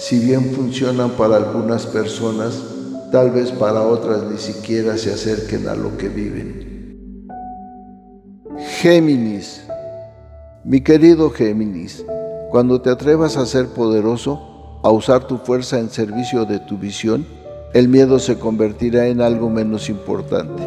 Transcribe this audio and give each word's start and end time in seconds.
si 0.00 0.18
bien 0.18 0.52
funcionan 0.54 1.10
para 1.10 1.36
algunas 1.36 1.84
personas, 1.84 2.58
tal 3.12 3.30
vez 3.30 3.52
para 3.52 3.82
otras 3.82 4.22
ni 4.24 4.38
siquiera 4.38 4.96
se 4.96 5.12
acerquen 5.12 5.68
a 5.68 5.74
lo 5.74 5.96
que 5.98 6.08
viven. 6.08 7.28
Géminis 8.80 9.60
mi 10.62 10.82
querido 10.82 11.30
Géminis, 11.30 12.04
cuando 12.50 12.82
te 12.82 12.90
atrevas 12.90 13.38
a 13.38 13.46
ser 13.46 13.68
poderoso, 13.68 14.78
a 14.82 14.90
usar 14.90 15.26
tu 15.26 15.38
fuerza 15.38 15.78
en 15.78 15.88
servicio 15.88 16.44
de 16.44 16.58
tu 16.58 16.76
visión, 16.76 17.26
el 17.72 17.88
miedo 17.88 18.18
se 18.18 18.38
convertirá 18.38 19.06
en 19.06 19.22
algo 19.22 19.48
menos 19.48 19.88
importante. 19.88 20.62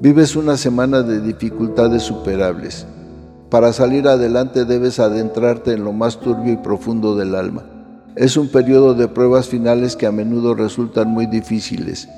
Vives 0.00 0.34
una 0.34 0.56
semana 0.56 1.02
de 1.02 1.20
dificultades 1.20 2.02
superables. 2.02 2.86
Para 3.50 3.72
salir 3.72 4.08
adelante 4.08 4.64
debes 4.64 4.98
adentrarte 4.98 5.72
en 5.72 5.84
lo 5.84 5.92
más 5.92 6.18
turbio 6.18 6.52
y 6.52 6.56
profundo 6.56 7.14
del 7.14 7.36
alma. 7.36 7.73
Es 8.16 8.36
un 8.36 8.48
periodo 8.48 8.94
de 8.94 9.08
pruebas 9.08 9.48
finales 9.48 9.96
que 9.96 10.06
a 10.06 10.12
menudo 10.12 10.54
resultan 10.54 11.08
muy 11.08 11.26
difíciles, 11.26 12.08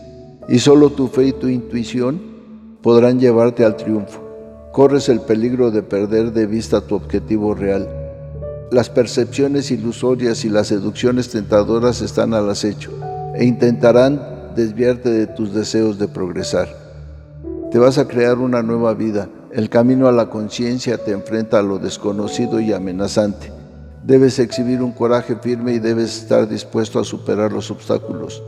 y 0.48 0.58
solo 0.58 0.90
tu 0.90 1.08
fe 1.08 1.28
y 1.28 1.32
tu 1.32 1.48
intuición 1.48 2.20
podrán 2.82 3.18
llevarte 3.18 3.64
al 3.64 3.76
triunfo 3.76 4.26
corres 4.76 5.08
el 5.08 5.22
peligro 5.22 5.70
de 5.70 5.82
perder 5.82 6.34
de 6.34 6.44
vista 6.44 6.82
tu 6.82 6.96
objetivo 6.96 7.54
real. 7.54 7.88
Las 8.70 8.90
percepciones 8.90 9.70
ilusorias 9.70 10.44
y 10.44 10.50
las 10.50 10.66
seducciones 10.66 11.30
tentadoras 11.30 12.02
están 12.02 12.34
al 12.34 12.50
acecho 12.50 12.90
e 13.34 13.46
intentarán 13.46 14.20
desviarte 14.54 15.08
de 15.08 15.28
tus 15.28 15.54
deseos 15.54 15.98
de 15.98 16.08
progresar. 16.08 16.68
Te 17.72 17.78
vas 17.78 17.96
a 17.96 18.06
crear 18.06 18.36
una 18.36 18.62
nueva 18.62 18.92
vida. 18.92 19.30
El 19.50 19.70
camino 19.70 20.08
a 20.08 20.12
la 20.12 20.28
conciencia 20.28 20.98
te 20.98 21.12
enfrenta 21.12 21.58
a 21.58 21.62
lo 21.62 21.78
desconocido 21.78 22.60
y 22.60 22.74
amenazante. 22.74 23.55
Debes 24.06 24.38
exhibir 24.38 24.82
un 24.82 24.92
coraje 24.92 25.34
firme 25.34 25.72
y 25.72 25.80
debes 25.80 26.16
estar 26.16 26.48
dispuesto 26.48 27.00
a 27.00 27.04
superar 27.04 27.50
los 27.50 27.72
obstáculos. 27.72 28.40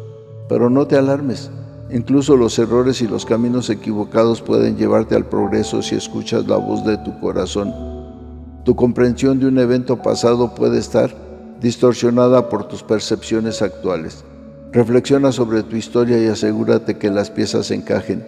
Pero 0.48 0.70
no 0.70 0.87
te 0.87 0.97
alarmes. 0.97 1.50
Incluso 1.91 2.37
los 2.37 2.56
errores 2.61 3.03
y 3.03 3.09
los 3.09 3.27
caminos 3.27 3.69
equivocados 3.69 4.41
pueden 4.41 4.77
llevarte 4.77 5.17
al 5.17 5.27
progreso 5.27 5.83
si 5.83 5.97
escuchas 5.97 6.47
la 6.47 6.59
voz 6.59 6.84
de 6.84 6.97
tu 6.98 7.19
corazón. 7.19 7.75
Tu 8.65 8.77
comprensión 8.77 9.41
de 9.41 9.47
un 9.47 9.59
evento 9.59 10.00
pasado 10.00 10.55
puede 10.55 10.78
estar 10.78 11.12
distorsionada 11.61 12.48
por 12.48 12.69
tus 12.69 12.84
percepciones 12.84 13.61
actuales. 13.61 14.25
Reflexiona 14.70 15.33
sobre 15.33 15.65
tu 15.65 15.75
historia 15.75 16.22
y 16.22 16.28
asegúrate 16.28 16.98
que 16.98 17.11
las 17.11 17.31
piezas 17.31 17.72
encajen. 17.72 18.25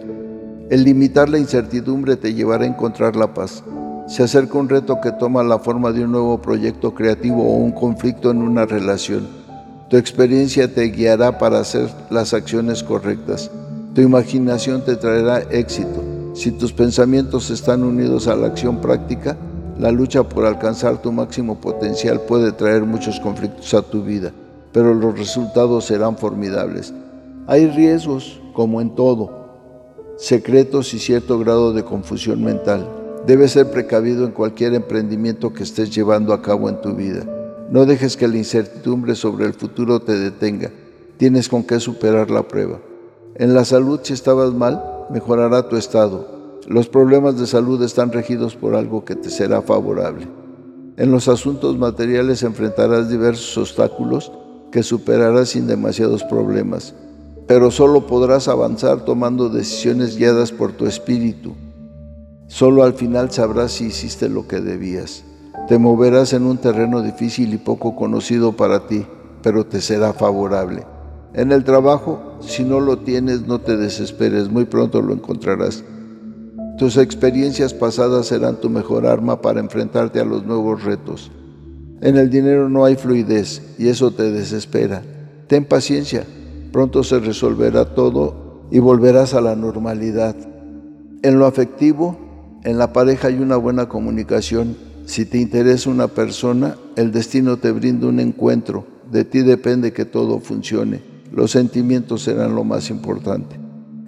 El 0.69 0.83
limitar 0.83 1.29
la 1.29 1.37
incertidumbre 1.37 2.17
te 2.17 2.33
llevará 2.33 2.65
a 2.65 2.67
encontrar 2.67 3.15
la 3.15 3.33
paz. 3.33 3.63
Se 4.11 4.23
acerca 4.23 4.57
un 4.57 4.67
reto 4.67 4.99
que 4.99 5.13
toma 5.13 5.41
la 5.41 5.57
forma 5.57 5.93
de 5.93 6.03
un 6.03 6.11
nuevo 6.11 6.41
proyecto 6.41 6.93
creativo 6.93 7.43
o 7.43 7.55
un 7.55 7.71
conflicto 7.71 8.29
en 8.29 8.41
una 8.41 8.65
relación. 8.65 9.25
Tu 9.89 9.95
experiencia 9.95 10.73
te 10.73 10.83
guiará 10.91 11.37
para 11.37 11.59
hacer 11.59 11.87
las 12.09 12.33
acciones 12.33 12.83
correctas. 12.83 13.49
Tu 13.95 14.01
imaginación 14.01 14.83
te 14.83 14.97
traerá 14.97 15.39
éxito. 15.49 16.03
Si 16.33 16.51
tus 16.51 16.73
pensamientos 16.73 17.49
están 17.51 17.83
unidos 17.83 18.27
a 18.27 18.35
la 18.35 18.47
acción 18.47 18.81
práctica, 18.81 19.37
la 19.79 19.93
lucha 19.93 20.23
por 20.23 20.45
alcanzar 20.45 21.01
tu 21.01 21.13
máximo 21.13 21.61
potencial 21.61 22.19
puede 22.19 22.51
traer 22.51 22.83
muchos 22.83 23.17
conflictos 23.21 23.73
a 23.73 23.81
tu 23.81 24.03
vida, 24.03 24.33
pero 24.73 24.93
los 24.93 25.17
resultados 25.17 25.85
serán 25.85 26.17
formidables. 26.17 26.93
Hay 27.47 27.65
riesgos, 27.67 28.41
como 28.51 28.81
en 28.81 28.93
todo, 28.93 29.47
secretos 30.17 30.93
y 30.93 30.99
cierto 30.99 31.39
grado 31.39 31.71
de 31.71 31.85
confusión 31.85 32.43
mental. 32.43 33.00
Debes 33.25 33.51
ser 33.51 33.69
precavido 33.69 34.25
en 34.25 34.31
cualquier 34.31 34.73
emprendimiento 34.73 35.53
que 35.53 35.61
estés 35.61 35.93
llevando 35.93 36.33
a 36.33 36.41
cabo 36.41 36.69
en 36.69 36.81
tu 36.81 36.95
vida. 36.95 37.23
No 37.69 37.85
dejes 37.85 38.17
que 38.17 38.27
la 38.27 38.37
incertidumbre 38.37 39.13
sobre 39.13 39.45
el 39.45 39.53
futuro 39.53 39.99
te 39.99 40.17
detenga. 40.17 40.71
Tienes 41.17 41.47
con 41.47 41.63
qué 41.63 41.79
superar 41.79 42.31
la 42.31 42.47
prueba. 42.47 42.79
En 43.35 43.53
la 43.53 43.63
salud, 43.63 43.99
si 44.01 44.13
estabas 44.13 44.53
mal, 44.53 44.83
mejorará 45.11 45.69
tu 45.69 45.77
estado. 45.77 46.59
Los 46.67 46.87
problemas 46.87 47.39
de 47.39 47.45
salud 47.45 47.81
están 47.83 48.11
regidos 48.11 48.55
por 48.55 48.75
algo 48.75 49.05
que 49.05 49.15
te 49.15 49.29
será 49.29 49.61
favorable. 49.61 50.27
En 50.97 51.11
los 51.11 51.27
asuntos 51.27 51.77
materiales 51.77 52.41
enfrentarás 52.41 53.07
diversos 53.07 53.55
obstáculos 53.57 54.31
que 54.71 54.81
superarás 54.81 55.49
sin 55.49 55.67
demasiados 55.67 56.23
problemas, 56.23 56.95
pero 57.47 57.69
solo 57.69 58.07
podrás 58.07 58.47
avanzar 58.47 59.05
tomando 59.05 59.49
decisiones 59.49 60.17
guiadas 60.17 60.51
por 60.51 60.71
tu 60.71 60.87
espíritu. 60.87 61.53
Solo 62.51 62.83
al 62.83 62.95
final 62.95 63.31
sabrás 63.31 63.71
si 63.71 63.85
hiciste 63.85 64.27
lo 64.27 64.45
que 64.45 64.59
debías. 64.59 65.23
Te 65.69 65.77
moverás 65.77 66.33
en 66.33 66.43
un 66.43 66.57
terreno 66.57 67.01
difícil 67.01 67.53
y 67.53 67.57
poco 67.57 67.95
conocido 67.95 68.57
para 68.57 68.87
ti, 68.87 69.05
pero 69.41 69.65
te 69.65 69.79
será 69.79 70.11
favorable. 70.11 70.83
En 71.33 71.53
el 71.53 71.63
trabajo, 71.63 72.39
si 72.41 72.65
no 72.65 72.81
lo 72.81 72.99
tienes, 72.99 73.47
no 73.47 73.61
te 73.61 73.77
desesperes, 73.77 74.49
muy 74.49 74.65
pronto 74.65 75.01
lo 75.01 75.13
encontrarás. 75.13 75.85
Tus 76.77 76.97
experiencias 76.97 77.73
pasadas 77.73 78.25
serán 78.25 78.57
tu 78.57 78.69
mejor 78.69 79.07
arma 79.07 79.41
para 79.41 79.61
enfrentarte 79.61 80.19
a 80.19 80.25
los 80.25 80.45
nuevos 80.45 80.83
retos. 80.83 81.31
En 82.01 82.17
el 82.17 82.29
dinero 82.29 82.67
no 82.67 82.83
hay 82.83 82.97
fluidez 82.97 83.75
y 83.79 83.87
eso 83.87 84.11
te 84.11 84.29
desespera. 84.29 85.03
Ten 85.47 85.63
paciencia, 85.63 86.25
pronto 86.73 87.05
se 87.05 87.17
resolverá 87.19 87.95
todo 87.95 88.67
y 88.71 88.79
volverás 88.79 89.35
a 89.35 89.39
la 89.39 89.55
normalidad. 89.55 90.35
En 91.23 91.39
lo 91.39 91.45
afectivo, 91.45 92.30
en 92.63 92.77
la 92.77 92.93
pareja 92.93 93.27
hay 93.27 93.35
una 93.35 93.57
buena 93.57 93.87
comunicación 93.89 94.75
si 95.05 95.25
te 95.25 95.39
interesa 95.39 95.89
una 95.89 96.07
persona, 96.07 96.77
el 96.95 97.11
destino 97.11 97.57
te 97.57 97.71
brinda 97.71 98.07
un 98.07 98.19
encuentro. 98.19 98.85
De 99.11 99.25
ti 99.25 99.41
depende 99.41 99.91
que 99.91 100.05
todo 100.05 100.39
funcione. 100.39 101.01
Los 101.33 101.51
sentimientos 101.51 102.23
serán 102.23 102.55
lo 102.55 102.63
más 102.63 102.89
importante. 102.89 103.57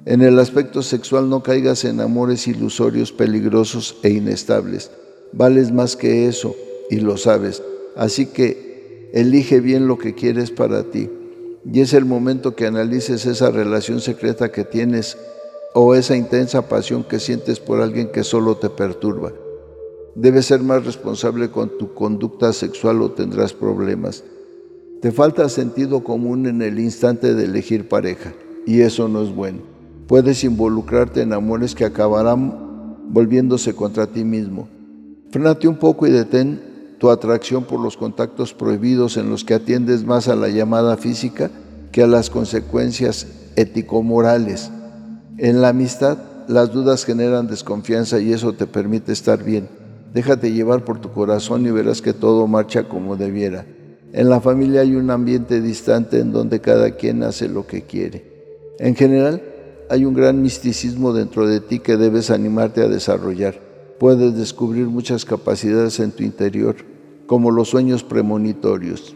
En 0.05 0.21
el 0.21 0.39
aspecto 0.39 0.81
sexual 0.81 1.29
no 1.29 1.43
caigas 1.43 1.83
en 1.83 1.99
amores 1.99 2.47
ilusorios, 2.47 3.11
peligrosos 3.11 3.97
e 4.03 4.11
inestables. 4.11 4.91
Vales 5.33 5.71
más 5.71 5.95
que 5.95 6.27
eso 6.27 6.55
y 6.89 7.01
lo 7.01 7.17
sabes. 7.17 7.61
Así 7.97 8.27
que 8.27 9.09
elige 9.13 9.59
bien 9.59 9.87
lo 9.87 9.97
que 9.97 10.13
quieres 10.13 10.51
para 10.51 10.83
ti. 10.83 11.09
Y 11.69 11.81
es 11.81 11.93
el 11.93 12.05
momento 12.05 12.55
que 12.55 12.67
analices 12.67 13.25
esa 13.25 13.51
relación 13.51 13.99
secreta 13.99 14.51
que 14.51 14.63
tienes 14.63 15.17
o 15.73 15.95
esa 15.95 16.15
intensa 16.15 16.67
pasión 16.69 17.03
que 17.03 17.19
sientes 17.19 17.59
por 17.59 17.81
alguien 17.81 18.11
que 18.11 18.23
solo 18.23 18.55
te 18.55 18.69
perturba. 18.69 19.33
Debes 20.15 20.45
ser 20.45 20.61
más 20.61 20.85
responsable 20.85 21.49
con 21.49 21.77
tu 21.77 21.93
conducta 21.93 22.53
sexual 22.53 23.01
o 23.01 23.11
tendrás 23.11 23.53
problemas. 23.53 24.23
Te 25.01 25.11
falta 25.11 25.49
sentido 25.49 26.03
común 26.03 26.45
en 26.45 26.61
el 26.61 26.79
instante 26.79 27.33
de 27.33 27.45
elegir 27.45 27.89
pareja 27.89 28.33
y 28.65 28.81
eso 28.81 29.07
no 29.07 29.23
es 29.23 29.33
bueno. 29.33 29.59
Puedes 30.07 30.43
involucrarte 30.43 31.21
en 31.21 31.33
amores 31.33 31.73
que 31.73 31.85
acabarán 31.85 32.97
volviéndose 33.09 33.73
contra 33.73 34.07
ti 34.07 34.23
mismo. 34.23 34.67
Frénate 35.31 35.67
un 35.67 35.77
poco 35.77 36.05
y 36.05 36.11
detén 36.11 36.95
tu 36.99 37.09
atracción 37.09 37.63
por 37.63 37.79
los 37.79 37.97
contactos 37.97 38.53
prohibidos 38.53 39.17
en 39.17 39.29
los 39.29 39.43
que 39.43 39.55
atiendes 39.55 40.05
más 40.05 40.27
a 40.27 40.35
la 40.35 40.49
llamada 40.49 40.95
física 40.95 41.49
que 41.91 42.03
a 42.03 42.07
las 42.07 42.29
consecuencias 42.29 43.27
ético-morales. 43.55 44.71
En 45.37 45.61
la 45.61 45.69
amistad, 45.69 46.17
las 46.47 46.71
dudas 46.71 47.05
generan 47.05 47.47
desconfianza 47.47 48.19
y 48.19 48.33
eso 48.33 48.53
te 48.53 48.67
permite 48.67 49.11
estar 49.11 49.43
bien. 49.43 49.67
Déjate 50.13 50.51
llevar 50.51 50.85
por 50.85 50.99
tu 50.99 51.11
corazón 51.11 51.65
y 51.65 51.71
verás 51.71 52.01
que 52.01 52.13
todo 52.13 52.45
marcha 52.47 52.87
como 52.87 53.15
debiera. 53.15 53.65
En 54.11 54.29
la 54.29 54.41
familia 54.41 54.81
hay 54.81 54.95
un 54.95 55.09
ambiente 55.09 55.59
distante 55.59 56.19
en 56.19 56.31
donde 56.31 56.61
cada 56.61 56.91
quien 56.91 57.23
hace 57.23 57.49
lo 57.49 57.65
que 57.65 57.81
quiere. 57.81 58.31
En 58.77 58.95
general, 58.95 59.41
hay 59.89 60.05
un 60.05 60.13
gran 60.13 60.41
misticismo 60.41 61.13
dentro 61.13 61.47
de 61.47 61.59
ti 61.61 61.79
que 61.79 61.97
debes 61.97 62.29
animarte 62.29 62.81
a 62.81 62.87
desarrollar. 62.87 63.59
Puedes 63.99 64.35
descubrir 64.35 64.85
muchas 64.85 65.25
capacidades 65.25 65.99
en 65.99 66.11
tu 66.11 66.23
interior, 66.23 66.75
como 67.25 67.49
los 67.49 67.69
sueños 67.69 68.03
premonitorios. 68.03 69.15